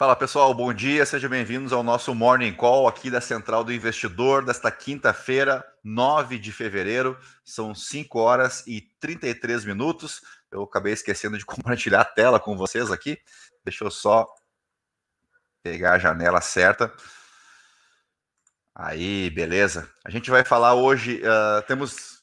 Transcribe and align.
Fala 0.00 0.16
pessoal, 0.16 0.54
bom 0.54 0.72
dia, 0.72 1.04
sejam 1.04 1.28
bem-vindos 1.28 1.74
ao 1.74 1.82
nosso 1.82 2.14
Morning 2.14 2.54
Call 2.54 2.88
aqui 2.88 3.10
da 3.10 3.20
Central 3.20 3.62
do 3.62 3.70
Investidor 3.70 4.42
desta 4.42 4.70
quinta-feira, 4.70 5.62
9 5.84 6.38
de 6.38 6.50
fevereiro, 6.52 7.18
são 7.44 7.74
5 7.74 8.18
horas 8.18 8.66
e 8.66 8.80
33 8.98 9.66
minutos. 9.66 10.22
Eu 10.50 10.62
acabei 10.62 10.94
esquecendo 10.94 11.36
de 11.36 11.44
compartilhar 11.44 12.00
a 12.00 12.04
tela 12.06 12.40
com 12.40 12.56
vocês 12.56 12.90
aqui, 12.90 13.18
deixa 13.62 13.84
eu 13.84 13.90
só 13.90 14.26
pegar 15.62 15.92
a 15.92 15.98
janela 15.98 16.40
certa. 16.40 16.90
Aí, 18.74 19.28
beleza. 19.28 19.86
A 20.02 20.08
gente 20.08 20.30
vai 20.30 20.42
falar 20.46 20.72
hoje, 20.72 21.20
uh, 21.20 21.60
temos 21.66 22.22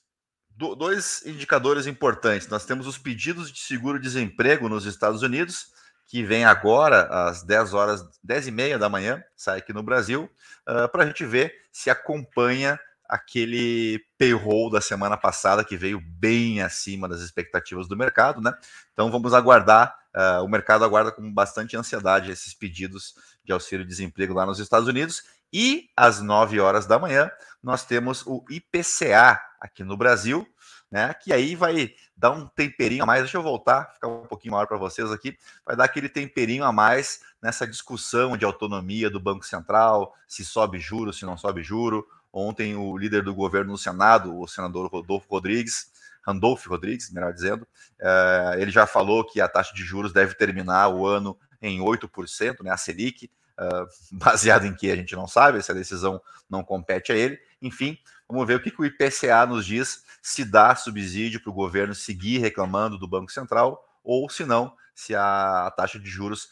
dois 0.50 1.24
indicadores 1.28 1.86
importantes. 1.86 2.48
Nós 2.48 2.66
temos 2.66 2.88
os 2.88 2.98
pedidos 2.98 3.52
de 3.52 3.60
seguro-desemprego 3.60 4.68
nos 4.68 4.88
Estados 4.88 5.22
Unidos 5.22 5.77
que 6.08 6.24
vem 6.24 6.46
agora 6.46 7.04
às 7.28 7.44
10 7.44 7.74
horas, 7.74 8.04
10 8.24 8.48
e 8.48 8.52
meia 8.52 8.80
da 8.80 8.88
manhã, 8.88 9.22
sai 9.36 9.60
aqui 9.60 9.74
no 9.74 9.84
Brasil, 9.84 10.24
uh, 10.68 10.84
ah, 10.84 10.88
para 10.88 11.04
a 11.04 11.06
gente 11.06 11.26
ver 11.26 11.54
se 11.72 11.90
acompanha 11.90 12.80
aquele 13.08 14.02
payroll 14.18 14.70
da 14.70 14.82
semana 14.82 15.16
passada 15.16 15.64
que 15.64 15.78
veio 15.78 16.02
bem 16.02 16.62
acima 16.62 17.08
das 17.08 17.22
expectativas 17.22 17.88
do 17.88 17.96
mercado, 17.96 18.42
né? 18.42 18.54
Então 18.92 19.12
vamos 19.12 19.34
aguardar, 19.34 19.96
uh, 20.16 20.44
o 20.44 20.48
mercado 20.48 20.84
aguarda 20.84 21.12
com 21.12 21.34
bastante 21.34 21.78
ansiedade 21.78 22.32
esses 22.32 22.54
pedidos 22.54 23.16
de 23.44 23.52
auxílio-desemprego 23.52 24.34
lá 24.34 24.46
nos 24.46 24.60
Estados 24.60 24.88
Unidos. 24.88 25.24
E 25.52 25.90
às 25.96 26.22
9 26.22 26.60
horas 26.60 26.86
da 26.86 27.00
manhã 27.00 27.32
nós 27.62 27.86
temos 27.86 28.26
o 28.26 28.44
IPCA 28.50 29.40
aqui 29.60 29.84
no 29.84 29.98
Brasil, 29.98 30.48
né? 30.90 31.14
Que 31.14 31.34
aí 31.34 31.56
vai 31.56 31.94
dar 32.16 32.32
um 32.32 32.48
temperinho 32.48 33.04
a 33.04 33.06
mais. 33.06 33.22
Deixa 33.22 33.38
eu 33.38 33.44
voltar, 33.44 33.94
ficar 33.94 34.08
um 34.08 34.26
pouquinho 34.26 34.54
maior 34.54 34.68
para 34.68 34.78
vocês 34.78 35.12
aqui. 35.12 35.38
Vai 35.66 35.76
dar 35.76 35.86
aquele 35.86 36.10
temperinho 36.10 36.64
a 36.64 36.72
mais 36.72 37.22
nessa 37.42 37.68
discussão 37.68 38.38
de 38.38 38.46
autonomia 38.46 39.10
do 39.10 39.20
Banco 39.20 39.46
Central, 39.46 40.14
se 40.28 40.44
sobe 40.44 40.80
juro, 40.80 41.14
se 41.14 41.26
não 41.26 41.38
sobe 41.38 41.62
juro. 41.64 42.08
Ontem 42.32 42.76
o 42.76 42.98
líder 42.98 43.24
do 43.24 43.34
governo 43.34 43.72
no 43.72 43.78
Senado, 43.78 44.38
o 44.38 44.48
senador 44.48 44.90
Rodolfo 44.92 45.28
Rodrigues, 45.30 45.92
Randolph 46.22 46.66
Rodrigues, 46.68 47.10
melhor 47.12 47.34
dizendo, 47.34 47.66
é, 48.00 48.58
ele 48.60 48.70
já 48.70 48.86
falou 48.86 49.24
que 49.24 49.40
a 49.40 49.48
taxa 49.48 49.74
de 49.74 49.84
juros 49.84 50.12
deve 50.12 50.36
terminar 50.36 50.90
o 50.90 51.06
ano 51.08 51.38
em 51.62 51.80
8%, 51.80 52.64
né, 52.64 52.72
a 52.72 52.78
Selic, 52.78 53.32
uh, 53.58 53.88
baseado 54.12 54.66
em 54.66 54.74
que 54.76 54.92
a 54.92 54.96
gente 54.96 55.16
não 55.16 55.28
sabe, 55.28 55.58
essa 55.58 55.74
decisão 55.74 56.22
não 56.50 56.64
compete 56.64 57.12
a 57.12 57.16
ele. 57.16 57.40
Enfim, 57.62 57.98
vamos 58.28 58.46
ver 58.46 58.56
o 58.56 58.60
que 58.60 58.74
o 58.78 58.86
IPCA 58.86 59.46
nos 59.48 59.66
diz 59.66 60.04
se 60.22 60.44
dá 60.44 60.76
subsídio 60.76 61.42
para 61.42 61.50
o 61.50 61.54
governo 61.54 61.96
seguir 61.96 62.40
reclamando 62.40 62.98
do 62.98 63.08
Banco 63.08 63.32
Central 63.32 63.84
ou 64.04 64.30
se 64.30 64.46
não, 64.46 64.76
se 64.96 65.14
a 65.16 65.72
taxa 65.76 66.00
de 66.00 66.10
juros 66.10 66.50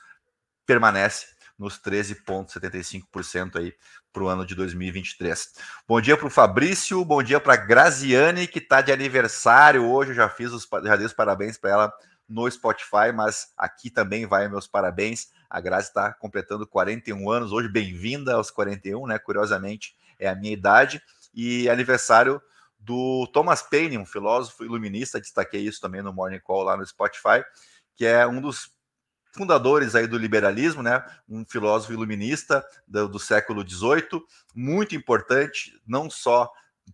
permanece 0.66 1.28
nos 1.58 1.80
13,75% 1.80 3.56
aí 3.56 3.74
para 4.12 4.24
o 4.24 4.28
ano 4.28 4.46
de 4.46 4.56
2023. 4.56 5.54
Bom 5.88 6.02
dia 6.02 6.18
para 6.18 6.28
o 6.28 6.30
Fabrício, 6.30 7.04
bom 7.06 7.24
dia 7.24 7.40
para 7.40 7.54
a 7.54 7.58
Graziane, 7.58 8.48
que 8.48 8.60
está 8.60 8.82
de 8.82 8.92
aniversário 8.92 9.86
hoje. 9.86 10.12
Eu 10.12 10.16
já 10.16 10.30
fiz 10.30 10.52
os, 10.52 10.68
já 10.84 10.96
dei 10.96 11.06
os 11.06 11.14
parabéns 11.14 11.58
para 11.58 11.70
ela 11.70 11.94
no 12.28 12.50
Spotify, 12.50 13.12
mas 13.14 13.54
aqui 13.58 13.90
também 13.90 14.26
vai 14.26 14.48
meus 14.48 14.68
parabéns. 14.68 15.30
A 15.50 15.62
Grazi 15.62 15.90
está 15.90 16.14
completando 16.14 16.68
41 16.68 17.30
anos 17.30 17.52
hoje, 17.52 17.70
bem-vinda 17.70 18.34
aos 18.34 18.52
41, 18.52 19.08
né? 19.08 19.20
Curiosamente, 19.20 19.96
é 20.20 20.28
a 20.28 20.36
minha 20.36 20.52
idade. 20.52 21.02
E 21.34 21.70
aniversário 21.70 22.42
do 22.86 23.28
Thomas 23.34 23.64
Paine, 23.64 23.98
um 23.98 24.06
filósofo 24.06 24.64
iluminista, 24.64 25.20
destaquei 25.20 25.62
isso 25.62 25.82
também 25.82 26.04
no 26.04 26.14
Morning 26.14 26.40
Call 26.40 26.64
lá 26.64 26.78
no 26.78 26.86
Spotify, 26.86 27.44
que 27.96 28.06
é 28.06 28.26
um 28.28 28.40
dos 28.40 28.70
fundadores 29.34 29.96
aí 29.96 30.08
do 30.08 30.18
liberalismo, 30.18 30.84
né? 30.84 31.04
Um 31.28 31.44
filósofo 31.44 31.92
iluminista 31.92 32.64
do, 32.88 33.10
do 33.10 33.20
século 33.20 33.68
XVIII, 33.68 34.22
muito 34.54 34.96
importante, 34.96 35.74
não 35.86 36.10
só 36.10 36.50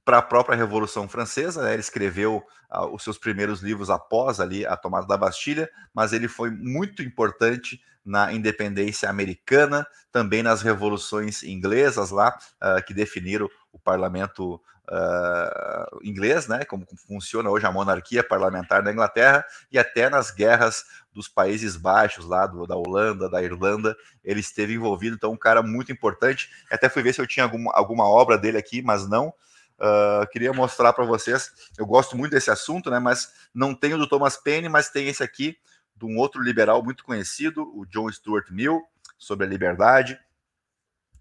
para 0.06 0.19
a 0.19 0.22
própria 0.22 0.56
Revolução 0.56 1.07
Francesa, 1.09 1.63
né? 1.63 1.74
ele 1.74 1.81
escreveu 1.81 2.41
uh, 2.72 2.85
os 2.96 3.03
seus 3.03 3.18
primeiros 3.18 3.62
livros 3.62 3.90
após 3.90 4.40
ali 4.40 4.66
a 4.66 4.78
tomada 4.78 5.06
da 5.06 5.18
Bastilha, 5.18 5.69
mas 5.94 6.13
ele 6.13 6.29
foi 6.29 6.50
muito 6.50 7.03
importante 7.03 7.81
na 8.04 8.34
independência 8.34 9.10
americana, 9.10 9.86
também 10.12 10.44
nas 10.44 10.62
revoluções 10.62 11.44
inglesas 11.44 12.12
lá, 12.12 12.38
uh, 12.62 12.84
que 12.86 12.94
definiram 12.94 13.50
o 13.72 13.80
parlamento 13.80 14.56
uh, 14.90 16.00
inglês, 16.04 16.48
né, 16.48 16.66
como 16.66 16.86
funciona 17.08 17.50
hoje 17.50 17.66
a 17.66 17.72
monarquia 17.72 18.24
parlamentar 18.24 18.84
da 18.84 18.92
Inglaterra, 18.92 19.46
e 19.72 19.80
até 19.80 20.10
nas 20.10 20.32
guerras 20.32 20.84
dos 21.14 21.28
Países 21.28 21.76
Baixos, 21.76 22.26
lá 22.26 22.46
do, 22.48 22.66
da 22.66 22.76
Holanda, 22.76 23.30
da 23.30 23.42
Irlanda, 23.42 23.96
ele 24.24 24.40
esteve 24.40 24.74
envolvido, 24.74 25.16
então 25.16 25.32
um 25.32 25.38
cara 25.38 25.62
muito 25.62 25.92
importante. 25.92 26.50
Até 26.70 26.90
fui 26.90 27.04
ver 27.04 27.14
se 27.14 27.22
eu 27.22 27.28
tinha 27.28 27.44
alguma, 27.44 27.72
alguma 27.74 28.08
obra 28.08 28.38
dele 28.38 28.58
aqui, 28.58 28.82
mas 28.82 29.08
não. 29.08 29.34
Uh, 29.80 30.28
queria 30.32 30.54
mostrar 30.54 30.94
para 30.94 31.04
vocês. 31.04 31.52
Eu 31.78 31.86
gosto 31.88 32.16
muito 32.16 32.32
desse 32.32 32.52
assunto, 32.52 32.92
né? 32.92 33.00
Mas 33.00 33.34
não 33.54 33.74
tenho 33.74 33.98
do 33.98 34.08
Thomas 34.08 34.38
Paine, 34.38 34.70
mas 34.70 34.90
tem 34.90 35.08
esse 35.08 35.24
aqui 35.24 35.58
de 35.96 36.06
um 36.06 36.18
outro 36.18 36.41
liberal 36.41 36.84
muito 36.84 37.03
conhecido, 37.03 37.63
o 37.78 37.85
John 37.85 38.12
Stuart 38.12 38.50
Mill, 38.50 38.81
sobre 39.18 39.46
a 39.46 39.50
liberdade. 39.50 40.19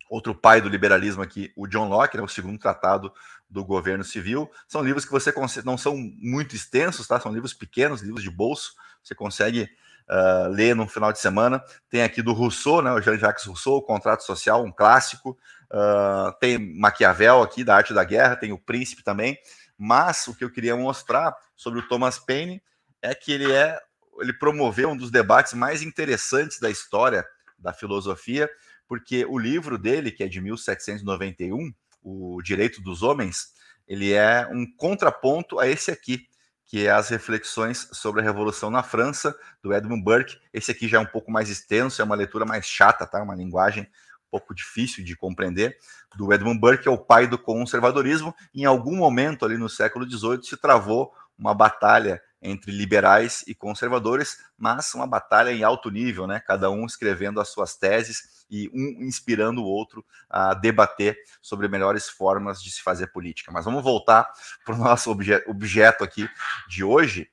Outro 0.08 0.34
pai 0.34 0.60
do 0.60 0.68
liberalismo 0.68 1.22
aqui, 1.22 1.52
o 1.54 1.68
John 1.68 1.88
Locke, 1.88 2.16
né, 2.16 2.22
o 2.22 2.28
segundo 2.28 2.58
tratado 2.58 3.12
do 3.48 3.64
governo 3.64 4.02
civil. 4.02 4.50
São 4.66 4.82
livros 4.82 5.04
que 5.04 5.12
você 5.12 5.32
não 5.64 5.78
são 5.78 5.96
muito 5.96 6.56
extensos, 6.56 7.06
tá? 7.06 7.20
São 7.20 7.32
livros 7.32 7.54
pequenos, 7.54 8.02
livros 8.02 8.22
de 8.22 8.30
bolso. 8.30 8.74
Você 9.02 9.14
consegue 9.14 9.70
uh, 10.08 10.48
ler 10.48 10.74
no 10.74 10.88
final 10.88 11.12
de 11.12 11.20
semana. 11.20 11.62
Tem 11.88 12.02
aqui 12.02 12.22
do 12.22 12.32
Rousseau, 12.32 12.82
né, 12.82 12.92
o 12.92 13.00
Jean-Jacques 13.00 13.44
Rousseau, 13.44 13.76
o 13.76 13.82
Contrato 13.82 14.24
Social, 14.24 14.64
um 14.64 14.72
clássico. 14.72 15.38
Uh, 15.70 16.32
tem 16.40 16.58
Maquiavel 16.58 17.42
aqui, 17.42 17.62
da 17.62 17.76
Arte 17.76 17.94
da 17.94 18.02
Guerra, 18.02 18.34
tem 18.34 18.50
o 18.50 18.58
Príncipe 18.58 19.04
também. 19.04 19.38
Mas 19.78 20.26
o 20.26 20.34
que 20.34 20.44
eu 20.44 20.50
queria 20.50 20.76
mostrar 20.76 21.34
sobre 21.54 21.78
o 21.78 21.88
Thomas 21.88 22.18
Paine 22.18 22.62
é 23.00 23.14
que 23.14 23.32
ele 23.32 23.52
é 23.52 23.80
ele 24.20 24.32
promoveu 24.32 24.90
um 24.90 24.96
dos 24.96 25.10
debates 25.10 25.54
mais 25.54 25.82
interessantes 25.82 26.58
da 26.60 26.70
história 26.70 27.24
da 27.58 27.72
filosofia, 27.72 28.48
porque 28.88 29.24
o 29.24 29.38
livro 29.38 29.78
dele, 29.78 30.10
que 30.10 30.22
é 30.22 30.28
de 30.28 30.40
1791, 30.40 31.72
O 32.02 32.40
Direito 32.42 32.80
dos 32.80 33.02
Homens, 33.02 33.52
ele 33.86 34.12
é 34.12 34.46
um 34.50 34.66
contraponto 34.76 35.58
a 35.58 35.68
esse 35.68 35.90
aqui, 35.90 36.26
que 36.64 36.86
é 36.86 36.90
as 36.90 37.08
reflexões 37.08 37.88
sobre 37.92 38.20
a 38.20 38.24
Revolução 38.24 38.70
na 38.70 38.82
França, 38.82 39.36
do 39.62 39.74
Edmund 39.74 40.02
Burke. 40.02 40.38
Esse 40.52 40.70
aqui 40.70 40.86
já 40.86 40.98
é 40.98 41.00
um 41.00 41.06
pouco 41.06 41.30
mais 41.30 41.48
extenso, 41.48 42.00
é 42.00 42.04
uma 42.04 42.14
leitura 42.14 42.44
mais 42.46 42.64
chata, 42.64 43.06
tá? 43.06 43.20
Uma 43.20 43.34
linguagem 43.34 43.82
um 43.82 44.30
pouco 44.30 44.54
difícil 44.54 45.04
de 45.04 45.16
compreender. 45.16 45.76
Do 46.16 46.32
Edmund 46.32 46.60
Burke, 46.60 46.86
é 46.86 46.90
o 46.90 46.96
pai 46.96 47.26
do 47.26 47.36
conservadorismo. 47.36 48.34
Em 48.54 48.64
algum 48.64 48.94
momento 48.94 49.44
ali 49.44 49.58
no 49.58 49.68
século 49.68 50.08
XVIII 50.08 50.44
se 50.44 50.56
travou 50.56 51.12
uma 51.36 51.52
batalha 51.52 52.22
entre 52.42 52.72
liberais 52.72 53.44
e 53.46 53.54
conservadores, 53.54 54.38
mas 54.56 54.94
uma 54.94 55.06
batalha 55.06 55.52
em 55.52 55.62
alto 55.62 55.90
nível, 55.90 56.26
né? 56.26 56.40
Cada 56.40 56.70
um 56.70 56.86
escrevendo 56.86 57.40
as 57.40 57.48
suas 57.48 57.76
teses 57.76 58.46
e 58.50 58.68
um 58.72 59.04
inspirando 59.04 59.62
o 59.62 59.66
outro 59.66 60.04
a 60.28 60.54
debater 60.54 61.16
sobre 61.42 61.68
melhores 61.68 62.08
formas 62.08 62.62
de 62.62 62.70
se 62.70 62.82
fazer 62.82 63.08
política. 63.08 63.52
Mas 63.52 63.64
vamos 63.64 63.82
voltar 63.82 64.30
para 64.64 64.74
o 64.74 64.78
nosso 64.78 65.10
obje 65.10 65.42
objeto 65.46 66.02
aqui 66.02 66.28
de 66.68 66.82
hoje, 66.82 67.30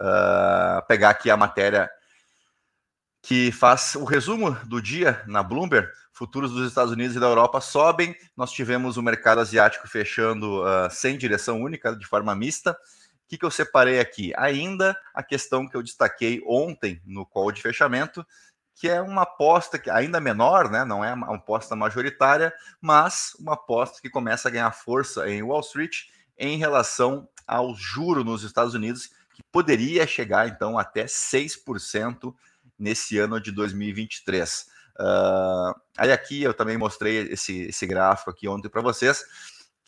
uh, 0.00 0.86
pegar 0.86 1.10
aqui 1.10 1.30
a 1.30 1.36
matéria 1.36 1.90
que 3.22 3.52
faz 3.52 3.96
o 3.96 4.04
resumo 4.04 4.52
do 4.64 4.80
dia 4.80 5.22
na 5.26 5.42
Bloomberg. 5.42 5.88
Futuros 6.12 6.52
dos 6.52 6.68
Estados 6.68 6.92
Unidos 6.92 7.16
e 7.16 7.20
da 7.20 7.26
Europa 7.26 7.60
sobem. 7.62 8.14
Nós 8.36 8.52
tivemos 8.52 8.96
o 8.98 9.02
mercado 9.02 9.40
asiático 9.40 9.88
fechando 9.88 10.62
uh, 10.62 10.90
sem 10.90 11.16
direção 11.16 11.62
única, 11.62 11.96
de 11.96 12.06
forma 12.06 12.34
mista 12.34 12.76
que, 13.30 13.38
que 13.38 13.44
eu 13.44 13.50
separei 13.50 14.00
aqui? 14.00 14.32
Ainda 14.36 14.98
a 15.14 15.22
questão 15.22 15.68
que 15.68 15.76
eu 15.76 15.84
destaquei 15.84 16.42
ontem 16.44 17.00
no 17.06 17.24
call 17.24 17.52
de 17.52 17.62
fechamento, 17.62 18.26
que 18.74 18.88
é 18.88 19.00
uma 19.00 19.22
aposta 19.22 19.78
que 19.78 19.88
ainda 19.88 20.18
menor, 20.18 20.68
né? 20.68 20.84
Não 20.84 21.04
é 21.04 21.14
uma 21.14 21.36
aposta 21.36 21.76
majoritária, 21.76 22.52
mas 22.80 23.36
uma 23.38 23.54
aposta 23.54 24.00
que 24.02 24.10
começa 24.10 24.48
a 24.48 24.50
ganhar 24.50 24.72
força 24.72 25.30
em 25.30 25.44
Wall 25.44 25.60
Street 25.60 26.08
em 26.36 26.58
relação 26.58 27.28
ao 27.46 27.72
juro 27.76 28.24
nos 28.24 28.42
Estados 28.42 28.74
Unidos, 28.74 29.12
que 29.32 29.44
poderia 29.52 30.08
chegar 30.08 30.48
então 30.48 30.76
até 30.76 31.04
6% 31.04 32.34
nesse 32.76 33.16
ano 33.16 33.40
de 33.40 33.52
2023. 33.52 34.66
Uh, 34.98 35.02
ah, 35.02 35.80
aí 35.98 36.10
aqui 36.10 36.42
eu 36.42 36.52
também 36.52 36.76
mostrei 36.76 37.28
esse, 37.32 37.62
esse 37.62 37.86
gráfico 37.86 38.30
aqui 38.30 38.48
ontem 38.48 38.68
para 38.68 38.82
vocês 38.82 39.24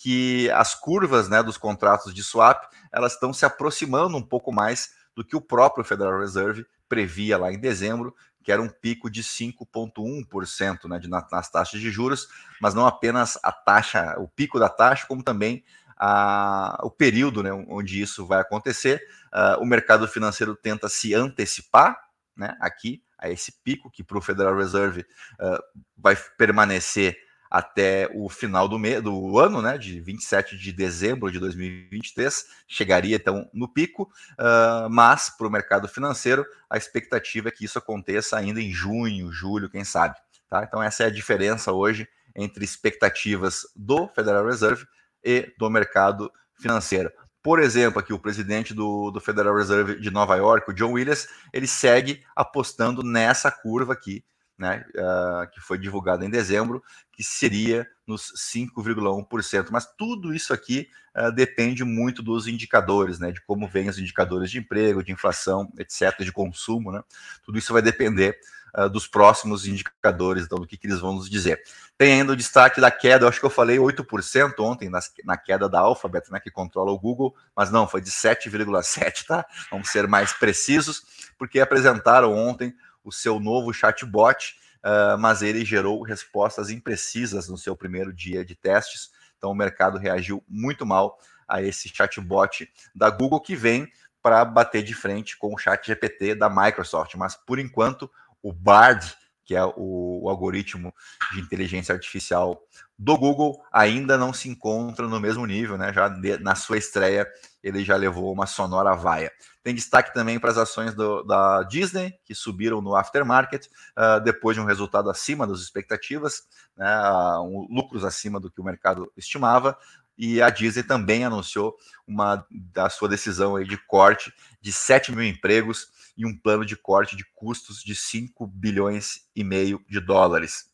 que 0.02 0.50
as 0.50 0.74
curvas 0.74 1.28
né, 1.28 1.44
dos 1.44 1.56
contratos 1.56 2.12
de 2.12 2.24
swap 2.24 2.64
elas 2.92 3.12
estão 3.12 3.32
se 3.32 3.46
aproximando 3.46 4.16
um 4.16 4.22
pouco 4.22 4.50
mais 4.50 4.90
do 5.14 5.24
que 5.24 5.36
o 5.36 5.40
próprio 5.40 5.84
Federal 5.84 6.18
Reserve 6.18 6.66
previa 6.88 7.38
lá 7.38 7.52
em 7.52 7.60
dezembro, 7.60 8.12
que 8.42 8.50
era 8.50 8.60
um 8.60 8.68
pico 8.68 9.08
de 9.08 9.22
5,1% 9.22 10.88
né, 10.88 10.98
de, 10.98 11.08
nas 11.08 11.48
taxas 11.48 11.80
de 11.80 11.88
juros, 11.88 12.26
mas 12.60 12.74
não 12.74 12.84
apenas 12.84 13.38
a 13.44 13.52
taxa, 13.52 14.16
o 14.18 14.26
pico 14.26 14.58
da 14.58 14.68
taxa, 14.68 15.06
como 15.06 15.22
também 15.22 15.62
a, 15.96 16.80
o 16.82 16.90
período 16.90 17.40
né, 17.40 17.52
onde 17.68 18.02
isso 18.02 18.26
vai 18.26 18.40
acontecer. 18.40 19.00
Uh, 19.32 19.62
o 19.62 19.64
mercado 19.64 20.08
financeiro 20.08 20.56
tenta 20.56 20.88
se 20.88 21.14
antecipar 21.14 21.96
né, 22.36 22.56
aqui 22.60 23.04
a 23.16 23.30
esse 23.30 23.52
pico 23.62 23.88
que 23.88 24.02
para 24.02 24.18
o 24.18 24.22
Federal 24.22 24.56
Reserve 24.56 25.06
uh, 25.40 25.62
vai 25.96 26.16
permanecer 26.36 27.16
até 27.52 28.08
o 28.14 28.30
final 28.30 28.66
do, 28.66 28.78
mês, 28.78 29.02
do 29.02 29.38
ano, 29.38 29.60
né, 29.60 29.76
de 29.76 30.00
27 30.00 30.56
de 30.56 30.72
dezembro 30.72 31.30
de 31.30 31.38
2023, 31.38 32.46
chegaria 32.66 33.16
então 33.16 33.46
no 33.52 33.68
pico, 33.68 34.10
uh, 34.40 34.88
mas 34.88 35.28
para 35.28 35.46
o 35.46 35.50
mercado 35.50 35.86
financeiro 35.86 36.46
a 36.70 36.78
expectativa 36.78 37.50
é 37.50 37.52
que 37.52 37.66
isso 37.66 37.78
aconteça 37.78 38.38
ainda 38.38 38.58
em 38.58 38.72
junho, 38.72 39.30
julho, 39.30 39.68
quem 39.68 39.84
sabe. 39.84 40.16
Tá? 40.48 40.64
Então 40.66 40.82
essa 40.82 41.02
é 41.02 41.06
a 41.08 41.10
diferença 41.10 41.72
hoje 41.72 42.08
entre 42.34 42.64
expectativas 42.64 43.66
do 43.76 44.08
Federal 44.08 44.46
Reserve 44.46 44.86
e 45.22 45.52
do 45.58 45.68
mercado 45.68 46.32
financeiro. 46.58 47.12
Por 47.42 47.60
exemplo, 47.60 48.00
aqui 48.00 48.14
o 48.14 48.18
presidente 48.18 48.72
do, 48.72 49.10
do 49.10 49.20
Federal 49.20 49.54
Reserve 49.54 50.00
de 50.00 50.10
Nova 50.10 50.36
York, 50.36 50.70
o 50.70 50.72
John 50.72 50.92
Williams, 50.92 51.28
ele 51.52 51.66
segue 51.66 52.24
apostando 52.34 53.02
nessa 53.02 53.50
curva 53.50 53.92
aqui, 53.92 54.24
né, 54.62 54.84
uh, 54.94 55.50
que 55.50 55.60
foi 55.60 55.76
divulgada 55.76 56.24
em 56.24 56.30
dezembro, 56.30 56.80
que 57.10 57.24
seria 57.24 57.84
nos 58.06 58.32
5,1%. 58.54 59.68
Mas 59.72 59.84
tudo 59.98 60.32
isso 60.32 60.54
aqui 60.54 60.88
uh, 61.18 61.32
depende 61.32 61.82
muito 61.82 62.22
dos 62.22 62.46
indicadores, 62.46 63.18
né, 63.18 63.32
de 63.32 63.42
como 63.42 63.66
vêm 63.66 63.88
os 63.88 63.98
indicadores 63.98 64.52
de 64.52 64.60
emprego, 64.60 65.02
de 65.02 65.10
inflação, 65.10 65.72
etc., 65.76 66.20
de 66.20 66.30
consumo. 66.30 66.92
Né? 66.92 67.02
Tudo 67.44 67.58
isso 67.58 67.72
vai 67.72 67.82
depender 67.82 68.38
uh, 68.78 68.88
dos 68.88 69.08
próximos 69.08 69.66
indicadores, 69.66 70.44
então, 70.44 70.60
do 70.60 70.66
que, 70.66 70.76
que, 70.76 70.86
eles 70.86 71.00
vão 71.00 71.14
nos 71.14 71.28
dizer. 71.28 71.60
Tem 71.98 72.20
ainda 72.20 72.34
o 72.34 72.36
destaque 72.36 72.80
da 72.80 72.90
queda, 72.90 73.24
eu 73.24 73.28
acho 73.28 73.40
que 73.40 73.46
eu 73.46 73.50
falei 73.50 73.78
8% 73.78 74.54
ontem 74.60 74.88
nas, 74.88 75.12
na 75.24 75.36
queda 75.36 75.68
da 75.68 75.80
Alphabet, 75.80 76.30
né, 76.30 76.38
que 76.38 76.52
controla 76.52 76.92
o 76.92 76.98
Google, 77.00 77.34
mas 77.56 77.68
não, 77.72 77.88
foi 77.88 78.00
de 78.00 78.12
7,7%, 78.12 79.26
tá? 79.26 79.44
Vamos 79.72 79.88
ser 79.88 80.06
mais 80.06 80.32
precisos, 80.32 81.02
porque 81.36 81.58
apresentaram 81.58 82.32
ontem 82.32 82.72
o 83.04 83.12
seu 83.12 83.40
novo 83.40 83.72
chatbot, 83.72 84.56
uh, 84.84 85.18
mas 85.18 85.42
ele 85.42 85.64
gerou 85.64 86.02
respostas 86.02 86.70
imprecisas 86.70 87.48
no 87.48 87.58
seu 87.58 87.76
primeiro 87.76 88.12
dia 88.12 88.44
de 88.44 88.54
testes. 88.54 89.10
Então 89.36 89.50
o 89.50 89.54
mercado 89.54 89.98
reagiu 89.98 90.42
muito 90.48 90.86
mal 90.86 91.18
a 91.48 91.62
esse 91.62 91.88
chatbot 91.88 92.68
da 92.94 93.10
Google 93.10 93.40
que 93.40 93.56
vem 93.56 93.90
para 94.22 94.44
bater 94.44 94.82
de 94.82 94.94
frente 94.94 95.36
com 95.36 95.52
o 95.52 95.58
chat 95.58 95.84
GPT 95.86 96.34
da 96.36 96.48
Microsoft. 96.48 97.14
Mas 97.16 97.34
por 97.34 97.58
enquanto 97.58 98.10
o 98.42 98.52
Bard, 98.52 99.14
que 99.44 99.54
é 99.54 99.64
o, 99.64 100.20
o 100.22 100.28
algoritmo 100.28 100.94
de 101.32 101.40
inteligência 101.40 101.92
artificial 101.92 102.62
do 102.96 103.18
Google, 103.18 103.60
ainda 103.72 104.16
não 104.16 104.32
se 104.32 104.48
encontra 104.48 105.08
no 105.08 105.18
mesmo 105.18 105.44
nível, 105.44 105.76
né? 105.76 105.92
Já 105.92 106.08
de, 106.08 106.38
na 106.38 106.54
sua 106.54 106.78
estreia 106.78 107.26
ele 107.62 107.84
já 107.84 107.96
levou 107.96 108.32
uma 108.32 108.46
sonora 108.46 108.94
vaia. 108.94 109.30
Tem 109.62 109.74
destaque 109.74 110.12
também 110.12 110.38
para 110.40 110.50
as 110.50 110.58
ações 110.58 110.94
do, 110.94 111.22
da 111.22 111.62
Disney, 111.62 112.12
que 112.24 112.34
subiram 112.34 112.80
no 112.80 112.96
aftermarket, 112.96 113.66
uh, 113.66 114.20
depois 114.22 114.56
de 114.56 114.60
um 114.60 114.64
resultado 114.66 115.08
acima 115.08 115.46
das 115.46 115.60
expectativas, 115.60 116.42
né, 116.76 116.86
uh, 116.86 117.42
um, 117.42 117.66
lucros 117.70 118.04
acima 118.04 118.40
do 118.40 118.50
que 118.50 118.60
o 118.60 118.64
mercado 118.64 119.10
estimava. 119.16 119.78
E 120.18 120.42
a 120.42 120.50
Disney 120.50 120.82
também 120.82 121.24
anunciou 121.24 121.74
uma 122.06 122.46
da 122.50 122.90
sua 122.90 123.08
decisão 123.08 123.56
aí 123.56 123.64
de 123.64 123.78
corte 123.78 124.32
de 124.60 124.72
7 124.72 125.12
mil 125.12 125.24
empregos 125.24 125.88
e 126.16 126.26
um 126.26 126.36
plano 126.36 126.66
de 126.66 126.76
corte 126.76 127.16
de 127.16 127.24
custos 127.34 127.82
de 127.82 127.94
5 127.94 128.46
bilhões 128.46 129.22
e 129.34 129.42
meio 129.42 129.82
de 129.88 130.00
dólares. 130.00 130.70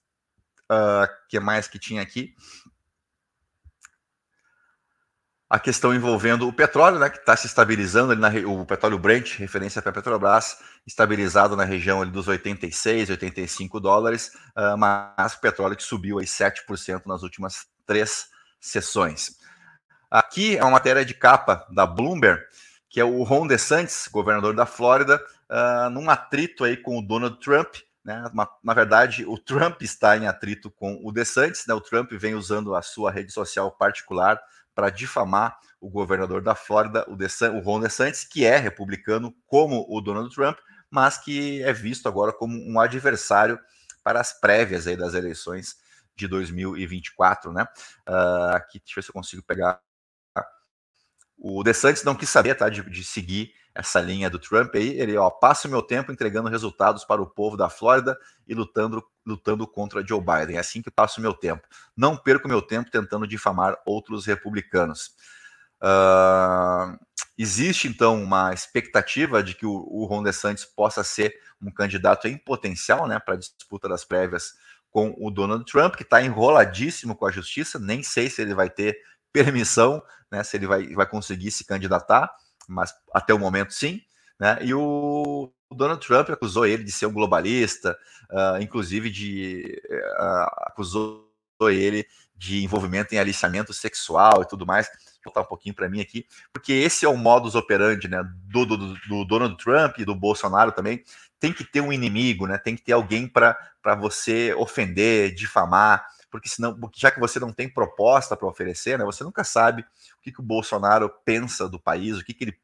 O 0.70 0.74
uh, 0.74 1.08
que 1.28 1.38
mais 1.38 1.68
que 1.68 1.78
tinha 1.78 2.02
aqui? 2.02 2.34
A 5.50 5.58
questão 5.58 5.94
envolvendo 5.94 6.46
o 6.46 6.52
petróleo, 6.52 6.98
né, 6.98 7.08
que 7.08 7.18
está 7.18 7.34
se 7.34 7.46
estabilizando 7.46 8.12
ali 8.12 8.20
na 8.20 8.28
o 8.50 8.66
petróleo 8.66 8.98
Brent, 8.98 9.38
referência 9.38 9.80
para 9.80 9.90
a 9.90 9.94
Petrobras, 9.94 10.58
estabilizado 10.86 11.56
na 11.56 11.64
região 11.64 12.02
ali 12.02 12.10
dos 12.10 12.28
86, 12.28 13.08
85 13.08 13.80
dólares, 13.80 14.30
uh, 14.56 14.76
mas 14.76 15.34
o 15.34 15.40
petróleo 15.40 15.76
que 15.76 15.82
subiu 15.82 16.18
aí 16.18 16.26
7% 16.26 17.06
nas 17.06 17.22
últimas 17.22 17.66
três 17.86 18.26
sessões. 18.60 19.38
Aqui 20.10 20.58
é 20.58 20.62
uma 20.62 20.72
matéria 20.72 21.04
de 21.04 21.14
capa 21.14 21.66
da 21.70 21.86
Bloomberg, 21.86 22.42
que 22.90 23.00
é 23.00 23.04
o 23.04 23.22
Ron 23.22 23.46
DeSantis, 23.46 24.06
governador 24.08 24.54
da 24.54 24.66
Flórida, 24.66 25.22
uh, 25.50 25.88
num 25.88 26.10
atrito 26.10 26.64
aí 26.64 26.76
com 26.76 26.98
o 26.98 27.02
Donald 27.02 27.40
Trump, 27.40 27.74
né? 28.04 28.24
Na 28.62 28.74
verdade, 28.74 29.24
o 29.26 29.38
Trump 29.38 29.82
está 29.82 30.16
em 30.16 30.26
atrito 30.26 30.70
com 30.70 30.98
o 31.02 31.12
DeSantis, 31.12 31.66
né? 31.66 31.74
O 31.74 31.80
Trump 31.80 32.10
vem 32.12 32.34
usando 32.34 32.74
a 32.74 32.80
sua 32.80 33.10
rede 33.10 33.32
social 33.32 33.70
particular 33.70 34.40
para 34.78 34.90
difamar 34.90 35.58
o 35.80 35.90
governador 35.90 36.40
da 36.40 36.54
Flórida, 36.54 37.04
o, 37.08 37.14
o 37.14 37.60
Ron 37.60 37.80
DeSantis, 37.80 38.22
que 38.22 38.44
é 38.44 38.56
republicano 38.58 39.34
como 39.44 39.84
o 39.88 40.00
Donald 40.00 40.32
Trump, 40.32 40.56
mas 40.88 41.18
que 41.18 41.60
é 41.64 41.72
visto 41.72 42.06
agora 42.06 42.32
como 42.32 42.56
um 42.56 42.78
adversário 42.78 43.58
para 44.04 44.20
as 44.20 44.32
prévias 44.40 44.86
aí 44.86 44.96
das 44.96 45.14
eleições 45.14 45.74
de 46.14 46.28
2024, 46.28 47.52
né? 47.52 47.66
Uh, 48.08 48.54
aqui, 48.54 48.78
deixa 48.78 48.92
eu 48.92 48.94
ver 48.94 49.02
se 49.02 49.10
eu 49.10 49.14
consigo 49.14 49.42
pegar. 49.42 49.80
O 51.38 51.62
DeSantis 51.62 52.02
não 52.02 52.16
quis 52.16 52.28
saber, 52.28 52.54
tá, 52.56 52.68
de, 52.68 52.82
de 52.90 53.04
seguir 53.04 53.54
essa 53.74 54.00
linha 54.00 54.28
do 54.28 54.40
Trump 54.40 54.74
aí. 54.74 54.98
Ele, 55.00 55.16
ó, 55.16 55.30
passa 55.30 55.68
o 55.68 55.70
meu 55.70 55.80
tempo 55.80 56.10
entregando 56.10 56.48
resultados 56.48 57.04
para 57.04 57.22
o 57.22 57.26
povo 57.26 57.56
da 57.56 57.70
Flórida 57.70 58.18
e 58.46 58.54
lutando, 58.54 59.04
lutando 59.24 59.66
contra 59.66 60.04
Joe 60.04 60.20
Biden. 60.20 60.56
É 60.56 60.60
assim 60.60 60.82
que 60.82 60.90
passo 60.90 61.20
o 61.20 61.22
meu 61.22 61.32
tempo. 61.32 61.66
Não 61.96 62.16
perco 62.16 62.48
meu 62.48 62.60
tempo 62.60 62.90
tentando 62.90 63.26
difamar 63.26 63.78
outros 63.86 64.26
republicanos. 64.26 65.12
Uh, 65.80 66.98
existe 67.38 67.86
então 67.86 68.20
uma 68.20 68.52
expectativa 68.52 69.40
de 69.44 69.54
que 69.54 69.64
o, 69.64 69.70
o 69.70 70.06
Ron 70.06 70.24
DeSantis 70.24 70.64
possa 70.64 71.04
ser 71.04 71.32
um 71.62 71.70
candidato 71.70 72.26
em 72.26 72.36
potencial, 72.36 73.06
né, 73.06 73.20
para 73.20 73.34
a 73.34 73.38
disputa 73.38 73.88
das 73.88 74.04
prévias 74.04 74.54
com 74.90 75.14
o 75.18 75.30
Donald 75.30 75.64
Trump, 75.70 75.94
que 75.94 76.02
está 76.02 76.20
enroladíssimo 76.20 77.14
com 77.14 77.26
a 77.26 77.30
justiça. 77.30 77.78
Nem 77.78 78.02
sei 78.02 78.28
se 78.28 78.42
ele 78.42 78.54
vai 78.54 78.68
ter 78.68 78.98
permissão, 79.32 80.02
né, 80.30 80.42
se 80.42 80.56
ele 80.56 80.66
vai, 80.66 80.86
vai 80.94 81.06
conseguir 81.06 81.50
se 81.50 81.64
candidatar 81.64 82.30
mas 82.68 82.94
até 83.14 83.32
o 83.32 83.38
momento 83.38 83.72
sim. 83.72 84.02
Né? 84.38 84.58
E 84.62 84.74
o 84.74 85.50
Donald 85.72 86.06
Trump 86.06 86.28
acusou 86.30 86.66
ele 86.66 86.84
de 86.84 86.92
ser 86.92 87.06
um 87.06 87.12
globalista, 87.12 87.98
uh, 88.30 88.62
inclusive 88.62 89.10
de 89.10 89.82
uh, 89.90 90.46
acusou 90.66 91.26
ele 91.62 92.06
de 92.36 92.62
envolvimento 92.62 93.12
em 93.12 93.18
aliciamento 93.18 93.72
sexual 93.72 94.42
e 94.42 94.46
tudo 94.46 94.64
mais. 94.64 94.86
Vou 94.86 95.32
voltar 95.34 95.40
um 95.40 95.48
pouquinho 95.48 95.74
para 95.74 95.88
mim 95.88 96.00
aqui, 96.00 96.24
porque 96.52 96.72
esse 96.72 97.04
é 97.04 97.08
o 97.08 97.16
modus 97.16 97.56
operandi 97.56 98.06
né, 98.06 98.22
do, 98.44 98.64
do, 98.64 98.94
do, 99.08 99.24
Donald 99.24 99.56
Trump 99.56 99.98
e 99.98 100.04
do 100.04 100.14
Bolsonaro 100.14 100.70
também. 100.70 101.02
Tem 101.40 101.52
que 101.52 101.64
ter 101.64 101.80
um 101.80 101.92
inimigo, 101.92 102.46
né? 102.46 102.58
tem 102.58 102.76
que 102.76 102.82
ter 102.82 102.92
alguém 102.92 103.26
para 103.28 103.56
você 104.00 104.54
ofender, 104.54 105.34
difamar, 105.34 106.04
porque 106.30 106.48
senão, 106.48 106.78
já 106.94 107.10
que 107.10 107.20
você 107.20 107.38
não 107.40 107.52
tem 107.52 107.68
proposta 107.68 108.36
para 108.36 108.48
oferecer, 108.48 108.98
né, 108.98 109.04
você 109.04 109.24
nunca 109.24 109.44
sabe 109.44 109.82
o 109.82 110.20
que, 110.22 110.32
que 110.32 110.40
o 110.40 110.44
Bolsonaro 110.44 111.10
pensa 111.24 111.68
do 111.68 111.78
país, 111.78 112.18
o 112.18 112.24
que, 112.24 112.34
que 112.34 112.44
ele 112.44 112.58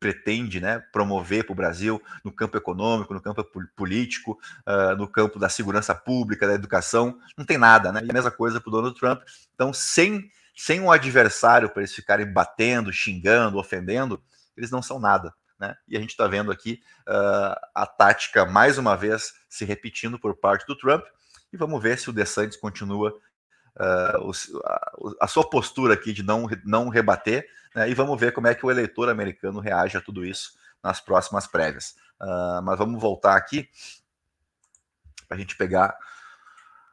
pretende 0.00 0.60
né, 0.60 0.82
promover 0.90 1.44
para 1.44 1.52
o 1.52 1.56
Brasil 1.56 2.02
no 2.24 2.32
campo 2.32 2.56
econômico, 2.56 3.12
no 3.12 3.20
campo 3.20 3.44
político, 3.76 4.38
uh, 4.66 4.96
no 4.96 5.06
campo 5.06 5.38
da 5.38 5.50
segurança 5.50 5.94
pública, 5.94 6.46
da 6.46 6.54
educação, 6.54 7.18
não 7.36 7.44
tem 7.44 7.58
nada, 7.58 7.92
né? 7.92 8.00
E 8.02 8.10
a 8.10 8.14
mesma 8.14 8.30
coisa 8.30 8.58
para 8.58 8.68
o 8.70 8.72
Donald 8.72 8.98
Trump. 8.98 9.20
Então, 9.54 9.74
sem, 9.74 10.30
sem 10.56 10.80
um 10.80 10.90
adversário 10.90 11.68
para 11.68 11.82
eles 11.82 11.94
ficarem 11.94 12.32
batendo, 12.32 12.90
xingando, 12.90 13.58
ofendendo, 13.58 14.22
eles 14.56 14.70
não 14.70 14.80
são 14.80 14.98
nada. 14.98 15.34
Né? 15.58 15.76
E 15.86 15.96
a 15.96 16.00
gente 16.00 16.10
está 16.10 16.26
vendo 16.26 16.50
aqui 16.50 16.80
uh, 17.06 17.54
a 17.74 17.86
tática, 17.86 18.46
mais 18.46 18.78
uma 18.78 18.96
vez, 18.96 19.34
se 19.50 19.66
repetindo 19.66 20.18
por 20.18 20.34
parte 20.34 20.66
do 20.66 20.76
Trump, 20.76 21.04
e 21.52 21.56
vamos 21.56 21.82
ver 21.82 21.98
se 21.98 22.08
o 22.10 22.12
DeSantis 22.12 22.56
continua 22.56 23.10
uh, 23.76 24.30
a, 24.64 24.92
a, 25.22 25.26
sua 25.26 25.48
postura 25.48 25.94
aqui 25.94 26.12
de 26.12 26.22
não, 26.22 26.48
não 26.64 26.88
rebater, 26.88 27.46
né, 27.74 27.88
e 27.88 27.94
vamos 27.94 28.18
ver 28.18 28.32
como 28.32 28.46
é 28.46 28.54
que 28.54 28.64
o 28.64 28.70
eleitor 28.70 29.08
americano 29.08 29.60
reage 29.60 29.96
a 29.96 30.00
tudo 30.00 30.24
isso 30.24 30.52
nas 30.82 31.00
próximas 31.00 31.46
prévias. 31.46 31.94
Uh, 32.20 32.62
mas 32.62 32.78
vamos 32.78 33.00
voltar 33.00 33.36
aqui 33.36 33.68
para 35.26 35.36
a 35.36 35.40
gente 35.40 35.56
pegar 35.56 35.96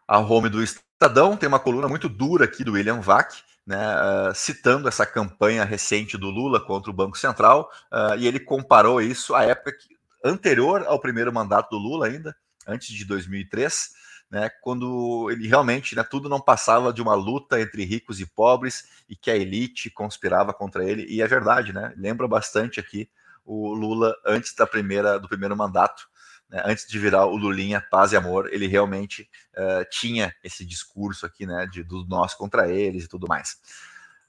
a 0.07 0.19
home 0.19 0.49
do 0.49 0.61
Estadão. 0.61 1.35
Tem 1.35 1.49
uma 1.49 1.59
coluna 1.59 1.87
muito 1.87 2.07
dura 2.07 2.45
aqui 2.45 2.63
do 2.63 2.73
William 2.73 3.01
Vac, 3.01 3.33
né, 3.65 3.77
uh, 3.77 4.33
citando 4.33 4.87
essa 4.87 5.05
campanha 5.05 5.65
recente 5.65 6.17
do 6.17 6.29
Lula 6.29 6.59
contra 6.59 6.89
o 6.89 6.93
Banco 6.93 7.17
Central, 7.17 7.69
uh, 7.91 8.15
e 8.17 8.27
ele 8.27 8.39
comparou 8.39 9.01
isso 9.01 9.35
à 9.35 9.43
época 9.43 9.73
que, 9.73 9.97
anterior 10.23 10.85
ao 10.87 10.99
primeiro 10.99 11.33
mandato 11.33 11.71
do 11.71 11.77
Lula, 11.77 12.07
ainda, 12.07 12.35
antes 12.65 12.89
de 12.89 13.03
2003, 13.05 13.91
né, 14.29 14.49
quando 14.61 15.29
ele 15.31 15.47
realmente 15.47 15.95
né, 15.95 16.03
tudo 16.03 16.27
não 16.27 16.39
passava 16.39 16.91
de 16.91 17.01
uma 17.01 17.15
luta 17.15 17.59
entre 17.61 17.85
ricos 17.85 18.19
e 18.19 18.25
pobres 18.25 19.03
e 19.07 19.15
que 19.15 19.31
a 19.31 19.35
elite 19.35 19.89
conspirava 19.89 20.53
contra 20.53 20.83
ele. 20.83 21.05
E 21.09 21.21
é 21.21 21.27
verdade, 21.27 21.71
né? 21.71 21.93
Lembra 21.95 22.27
bastante 22.27 22.79
aqui 22.79 23.09
o 23.45 23.73
Lula 23.73 24.13
antes 24.25 24.53
da 24.53 24.67
primeira 24.67 25.17
do 25.17 25.29
primeiro 25.29 25.55
mandato, 25.55 26.07
né, 26.49 26.61
antes 26.65 26.85
de 26.85 26.99
virar 26.99 27.25
o 27.25 27.37
Lulinha 27.37 27.81
paz 27.89 28.11
e 28.11 28.17
amor, 28.17 28.53
ele 28.53 28.67
realmente 28.67 29.29
uh, 29.55 29.85
tinha 29.89 30.35
esse 30.43 30.65
discurso 30.65 31.25
aqui, 31.25 31.45
né, 31.45 31.65
de 31.71 31.83
do 31.83 32.05
nós 32.05 32.33
contra 32.33 32.69
eles 32.69 33.05
e 33.05 33.07
tudo 33.07 33.27
mais. 33.27 33.57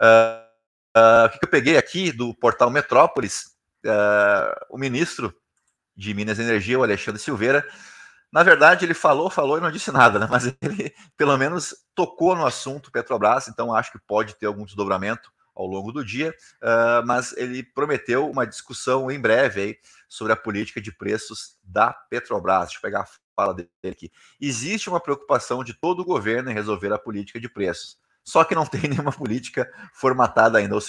Uh, 0.00 0.98
uh, 0.98 1.26
o 1.26 1.30
que 1.30 1.44
eu 1.44 1.50
peguei 1.50 1.76
aqui 1.76 2.12
do 2.12 2.32
portal 2.32 2.70
Metrópolis, 2.70 3.56
o 4.68 4.76
ministro 4.76 5.34
de 5.96 6.12
Minas 6.12 6.38
e 6.38 6.42
Energia, 6.42 6.78
o 6.78 6.82
Alexandre 6.82 7.20
Silveira, 7.20 7.66
Na 8.32 8.42
verdade, 8.42 8.84
ele 8.84 8.94
falou, 8.94 9.30
falou 9.30 9.58
e 9.58 9.60
não 9.60 9.70
disse 9.70 9.90
nada, 9.90 10.18
né? 10.18 10.26
Mas 10.30 10.46
ele 10.46 10.94
pelo 11.16 11.36
menos 11.36 11.74
tocou 11.94 12.36
no 12.36 12.46
assunto 12.46 12.90
Petrobras, 12.90 13.48
então 13.48 13.74
acho 13.74 13.92
que 13.92 13.98
pode 13.98 14.34
ter 14.36 14.46
algum 14.46 14.64
desdobramento 14.64 15.32
ao 15.54 15.66
longo 15.66 15.90
do 15.90 16.04
dia, 16.04 16.32
uh, 16.62 17.04
mas 17.04 17.36
ele 17.36 17.64
prometeu 17.64 18.30
uma 18.30 18.46
discussão 18.46 19.10
em 19.10 19.18
breve 19.18 19.60
aí 19.60 19.78
sobre 20.08 20.32
a 20.32 20.36
política 20.36 20.80
de 20.80 20.92
preços 20.92 21.56
da 21.64 21.92
Petrobras. 21.92 22.66
Deixa 22.66 22.78
eu 22.78 22.82
pegar 22.82 23.00
a 23.00 23.08
fala 23.34 23.54
dele 23.54 23.68
aqui. 23.84 24.10
Existe 24.40 24.88
uma 24.88 25.00
preocupação 25.00 25.64
de 25.64 25.74
todo 25.74 26.00
o 26.00 26.04
governo 26.04 26.50
em 26.50 26.54
resolver 26.54 26.92
a 26.92 26.98
política 26.98 27.40
de 27.40 27.48
preços, 27.48 27.98
só 28.22 28.44
que 28.44 28.54
não 28.54 28.66
tem 28.66 28.82
nenhuma 28.88 29.12
política 29.12 29.68
formatada 29.92 30.58
ainda, 30.58 30.74
ou 30.74 30.80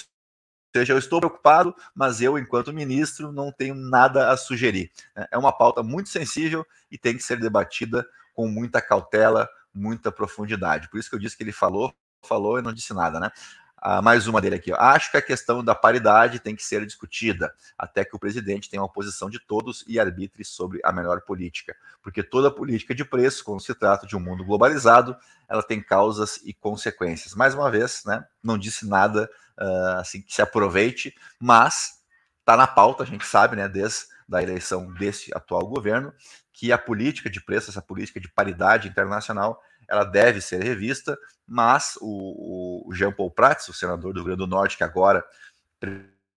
seja, 0.76 0.92
eu 0.92 0.98
estou 0.98 1.20
preocupado, 1.20 1.74
mas 1.94 2.20
eu, 2.20 2.38
enquanto 2.38 2.72
ministro, 2.72 3.32
não 3.32 3.50
tenho 3.52 3.74
nada 3.74 4.30
a 4.30 4.36
sugerir. 4.36 4.90
É 5.30 5.36
uma 5.36 5.52
pauta 5.52 5.82
muito 5.82 6.08
sensível 6.08 6.64
e 6.90 6.98
tem 6.98 7.16
que 7.16 7.22
ser 7.22 7.38
debatida 7.38 8.06
com 8.34 8.48
muita 8.48 8.80
cautela, 8.80 9.48
muita 9.74 10.10
profundidade. 10.12 10.88
Por 10.88 10.98
isso 10.98 11.08
que 11.08 11.16
eu 11.16 11.20
disse 11.20 11.36
que 11.36 11.42
ele 11.42 11.52
falou, 11.52 11.92
falou 12.22 12.58
e 12.58 12.62
não 12.62 12.72
disse 12.72 12.92
nada, 12.94 13.18
né? 13.18 13.30
Ah, 13.82 14.02
mais 14.02 14.26
uma 14.26 14.42
dele 14.42 14.56
aqui. 14.56 14.70
Acho 14.74 15.10
que 15.10 15.16
a 15.16 15.22
questão 15.22 15.64
da 15.64 15.74
paridade 15.74 16.38
tem 16.38 16.54
que 16.54 16.62
ser 16.62 16.84
discutida, 16.84 17.54
até 17.78 18.04
que 18.04 18.14
o 18.14 18.18
presidente 18.18 18.68
tenha 18.68 18.82
uma 18.82 18.92
posição 18.92 19.30
de 19.30 19.38
todos 19.38 19.82
e 19.88 19.98
arbitre 19.98 20.44
sobre 20.44 20.80
a 20.84 20.92
melhor 20.92 21.22
política. 21.22 21.74
Porque 22.02 22.22
toda 22.22 22.50
política 22.50 22.94
de 22.94 23.06
preço, 23.06 23.42
quando 23.42 23.62
se 23.62 23.74
trata 23.74 24.06
de 24.06 24.14
um 24.14 24.20
mundo 24.20 24.44
globalizado, 24.44 25.16
ela 25.48 25.62
tem 25.62 25.82
causas 25.82 26.40
e 26.44 26.52
consequências. 26.52 27.34
Mais 27.34 27.54
uma 27.54 27.70
vez, 27.70 28.02
né, 28.04 28.22
não 28.42 28.58
disse 28.58 28.86
nada 28.86 29.30
uh, 29.58 29.98
assim 29.98 30.20
que 30.20 30.34
se 30.34 30.42
aproveite, 30.42 31.14
mas 31.38 32.02
está 32.40 32.58
na 32.58 32.66
pauta, 32.66 33.02
a 33.02 33.06
gente 33.06 33.24
sabe, 33.24 33.56
né, 33.56 33.66
desde 33.66 34.04
a 34.30 34.42
eleição 34.42 34.92
desse 34.92 35.34
atual 35.34 35.66
governo, 35.66 36.12
que 36.52 36.70
a 36.70 36.76
política 36.76 37.30
de 37.30 37.40
preço, 37.40 37.70
essa 37.70 37.80
política 37.80 38.20
de 38.20 38.28
paridade 38.28 38.88
internacional, 38.88 39.62
ela 39.90 40.04
deve 40.04 40.40
ser 40.40 40.62
revista, 40.62 41.18
mas 41.46 41.98
o, 42.00 42.88
o 42.88 42.94
Jean 42.94 43.12
Paul 43.12 43.30
Prats, 43.30 43.68
o 43.68 43.74
senador 43.74 44.12
do 44.12 44.20
Rio 44.20 44.26
Grande 44.26 44.38
do 44.38 44.46
Norte, 44.46 44.76
que 44.76 44.84
agora 44.84 45.24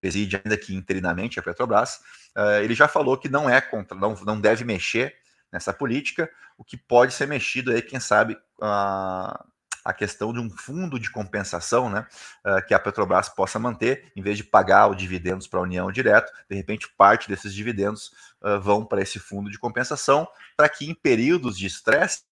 preside 0.02 0.42
ainda 0.44 0.58
que 0.58 0.76
interinamente 0.76 1.40
a 1.40 1.44
Petrobras, 1.44 2.00
uh, 2.36 2.62
ele 2.64 2.74
já 2.74 2.88
falou 2.88 3.18
que 3.18 3.30
não 3.30 3.50
é 3.50 3.62
contra, 3.62 3.98
não, 3.98 4.16
não 4.26 4.42
deve 4.42 4.66
mexer 4.66 5.16
nessa 5.52 5.72
política, 5.72 6.30
o 6.58 6.64
que 6.64 6.76
pode 6.76 7.14
ser 7.14 7.28
mexido 7.28 7.72
aí, 7.72 7.82
quem 7.82 8.00
sabe, 8.00 8.34
uh, 8.60 9.54
a 9.86 9.94
questão 9.94 10.32
de 10.32 10.40
um 10.40 10.50
fundo 10.50 10.98
de 10.98 11.12
compensação, 11.12 11.90
né, 11.90 12.08
uh, 12.46 12.66
que 12.66 12.74
a 12.74 12.80
Petrobras 12.80 13.30
possa 13.30 13.60
manter, 13.60 14.12
em 14.16 14.22
vez 14.22 14.38
de 14.38 14.44
pagar 14.44 14.90
os 14.90 14.98
dividendos 14.98 15.48
para 15.48 15.60
a 15.60 15.64
União 15.64 15.92
direto, 15.92 16.32
de 16.50 16.56
repente 16.56 16.88
parte 16.98 17.28
desses 17.28 17.54
dividendos 17.54 18.12
uh, 18.42 18.60
vão 18.62 18.86
para 18.86 19.02
esse 19.02 19.20
fundo 19.20 19.52
de 19.52 19.60
compensação, 19.60 20.28
para 20.56 20.70
que 20.70 20.90
em 20.90 20.96
períodos 20.96 21.58
de 21.58 21.66
estresse, 21.66 22.24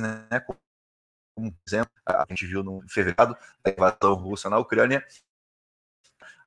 né, 0.00 0.26
como 1.34 1.54
exemplo, 1.66 1.92
a 2.06 2.26
gente 2.28 2.46
viu 2.46 2.62
no 2.62 2.82
fevereiro 2.88 3.36
da 3.64 3.70
invasão 3.70 4.14
russa 4.14 4.50
na 4.50 4.58
Ucrânia, 4.58 5.04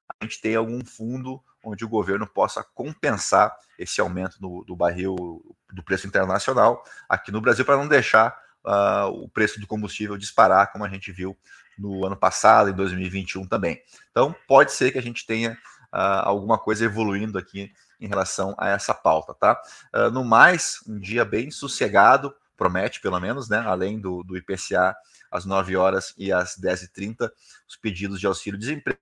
a 0.07 0.23
gente 0.23 0.39
tem 0.39 0.55
algum 0.55 0.83
fundo 0.85 1.43
onde 1.63 1.83
o 1.83 1.89
governo 1.89 2.27
possa 2.27 2.63
compensar 2.63 3.55
esse 3.77 3.99
aumento 3.99 4.39
do, 4.39 4.63
do 4.63 4.75
barril 4.75 5.43
do 5.73 5.83
preço 5.83 6.07
internacional 6.07 6.83
aqui 7.09 7.31
no 7.31 7.41
Brasil 7.41 7.65
para 7.65 7.77
não 7.77 7.87
deixar 7.87 8.37
uh, 8.63 9.07
o 9.07 9.27
preço 9.27 9.59
do 9.59 9.67
combustível 9.67 10.17
disparar, 10.17 10.71
como 10.71 10.85
a 10.85 10.89
gente 10.89 11.11
viu 11.11 11.37
no 11.77 12.05
ano 12.05 12.15
passado, 12.15 12.69
em 12.69 12.73
2021 12.73 13.47
também. 13.47 13.81
Então, 14.11 14.33
pode 14.47 14.71
ser 14.71 14.91
que 14.91 14.97
a 14.97 15.01
gente 15.01 15.25
tenha 15.25 15.53
uh, 15.93 16.23
alguma 16.23 16.57
coisa 16.57 16.85
evoluindo 16.85 17.37
aqui 17.37 17.71
em 17.99 18.07
relação 18.07 18.55
a 18.57 18.69
essa 18.69 18.93
pauta, 18.93 19.33
tá? 19.33 19.61
Uh, 19.93 20.11
no 20.11 20.23
mais, 20.23 20.79
um 20.87 20.99
dia 20.99 21.25
bem 21.25 21.51
sossegado, 21.51 22.33
promete 22.55 23.01
pelo 23.01 23.19
menos, 23.19 23.49
né? 23.49 23.59
Além 23.59 23.99
do, 23.99 24.23
do 24.23 24.37
IPCA 24.37 24.95
às 25.31 25.45
9 25.45 25.75
horas 25.75 26.13
e 26.17 26.31
às 26.31 26.57
10h30, 26.57 27.29
os 27.67 27.75
pedidos 27.75 28.19
de 28.19 28.27
auxílio-desemprego. 28.27 28.99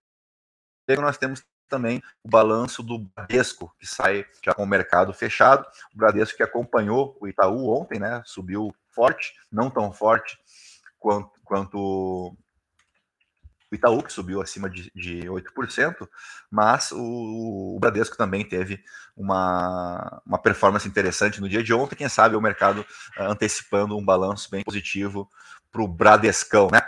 Nós 0.99 1.17
temos 1.17 1.43
também 1.69 2.03
o 2.23 2.29
balanço 2.29 2.83
do 2.83 2.99
Bradesco, 2.99 3.73
que 3.79 3.87
sai 3.87 4.25
já 4.43 4.53
com 4.53 4.63
o 4.63 4.67
mercado 4.67 5.13
fechado. 5.13 5.65
O 5.93 5.97
Bradesco 5.97 6.37
que 6.37 6.43
acompanhou 6.43 7.17
o 7.19 7.27
Itaú 7.27 7.69
ontem, 7.69 7.99
né? 7.99 8.21
Subiu 8.25 8.73
forte, 8.89 9.33
não 9.51 9.69
tão 9.69 9.91
forte 9.91 10.37
quanto, 10.99 11.31
quanto 11.43 12.37
o 13.73 13.75
Itaú, 13.75 14.03
que 14.03 14.13
subiu 14.13 14.39
acima 14.39 14.69
de, 14.69 14.91
de 14.95 15.21
8%, 15.23 16.07
mas 16.49 16.91
o, 16.91 17.75
o, 17.75 17.79
Bradesco 17.79 18.15
também 18.15 18.47
teve 18.47 18.83
uma, 19.17 20.21
uma 20.25 20.37
performance 20.37 20.87
interessante 20.87 21.41
no 21.41 21.49
dia 21.49 21.63
de 21.63 21.73
ontem, 21.73 21.95
quem 21.95 22.07
sabe 22.07 22.35
o 22.35 22.41
mercado 22.41 22.85
uh, 23.17 23.23
antecipando 23.23 23.97
um 23.97 24.05
balanço 24.05 24.49
bem 24.49 24.63
positivo 24.63 25.27
para 25.71 25.81
o 25.81 25.87
Bradescão, 25.87 26.69
né? 26.71 26.81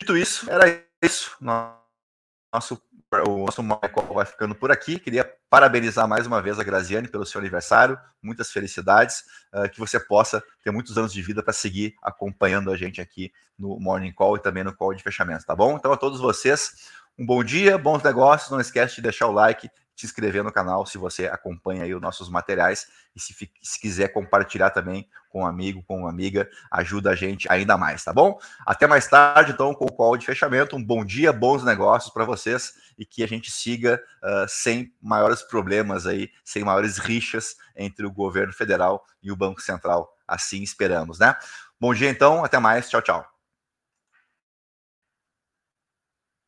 Dito 0.00 0.16
isso, 0.16 0.50
era 0.50 0.84
isso. 1.00 1.36
Nosso 1.40 2.82
o 3.24 3.46
nosso 3.46 3.62
Michael 3.62 4.14
vai 4.14 4.26
ficando 4.26 4.54
por 4.54 4.72
aqui. 4.72 4.98
Queria 4.98 5.24
parabenizar 5.48 6.08
mais 6.08 6.26
uma 6.26 6.42
vez 6.42 6.58
a 6.58 6.64
Graziane 6.64 7.08
pelo 7.08 7.24
seu 7.24 7.40
aniversário. 7.40 7.98
Muitas 8.22 8.50
felicidades. 8.50 9.24
Uh, 9.52 9.68
que 9.70 9.78
você 9.78 9.98
possa 9.98 10.42
ter 10.62 10.70
muitos 10.70 10.98
anos 10.98 11.12
de 11.12 11.22
vida 11.22 11.42
para 11.42 11.52
seguir 11.52 11.94
acompanhando 12.02 12.70
a 12.70 12.76
gente 12.76 13.00
aqui 13.00 13.32
no 13.58 13.78
Morning 13.80 14.12
Call 14.12 14.36
e 14.36 14.40
também 14.40 14.64
no 14.64 14.74
Call 14.74 14.94
de 14.94 15.02
Fechamento, 15.02 15.46
tá 15.46 15.54
bom? 15.54 15.76
Então, 15.76 15.92
a 15.92 15.96
todos 15.96 16.20
vocês, 16.20 16.90
um 17.18 17.24
bom 17.24 17.42
dia, 17.42 17.78
bons 17.78 18.02
negócios. 18.02 18.50
Não 18.50 18.60
esquece 18.60 18.96
de 18.96 19.02
deixar 19.02 19.28
o 19.28 19.32
like 19.32 19.70
se 19.96 20.06
inscrever 20.06 20.44
no 20.44 20.52
canal 20.52 20.84
se 20.84 20.98
você 20.98 21.26
acompanha 21.26 21.84
aí 21.84 21.94
os 21.94 22.00
nossos 22.00 22.28
materiais 22.28 22.86
e 23.14 23.20
se, 23.20 23.34
se, 23.62 23.80
quiser 23.80 24.08
compartilhar 24.08 24.70
também 24.70 25.08
com 25.30 25.42
um 25.42 25.46
amigo, 25.46 25.82
com 25.82 26.00
uma 26.00 26.10
amiga, 26.10 26.48
ajuda 26.70 27.10
a 27.10 27.14
gente 27.14 27.50
ainda 27.50 27.78
mais, 27.78 28.04
tá 28.04 28.12
bom? 28.12 28.38
Até 28.66 28.86
mais 28.86 29.06
tarde, 29.06 29.52
então, 29.52 29.74
com 29.74 29.86
o 29.86 29.92
call 29.92 30.16
de 30.16 30.26
fechamento. 30.26 30.76
Um 30.76 30.84
bom 30.84 31.04
dia, 31.04 31.32
bons 31.32 31.64
negócios 31.64 32.12
para 32.12 32.24
vocês 32.24 32.74
e 32.98 33.04
que 33.04 33.22
a 33.22 33.28
gente 33.28 33.50
siga 33.50 34.02
uh, 34.22 34.46
sem 34.48 34.92
maiores 35.00 35.42
problemas 35.42 36.06
aí, 36.06 36.30
sem 36.44 36.62
maiores 36.62 36.98
rixas 36.98 37.56
entre 37.74 38.06
o 38.06 38.12
governo 38.12 38.52
federal 38.52 39.04
e 39.22 39.32
o 39.32 39.36
Banco 39.36 39.60
Central. 39.60 40.14
Assim 40.28 40.62
esperamos, 40.62 41.18
né? 41.18 41.36
Bom 41.80 41.94
dia, 41.94 42.10
então, 42.10 42.44
até 42.44 42.58
mais. 42.58 42.88
Tchau, 42.88 43.02
tchau. 43.02 43.35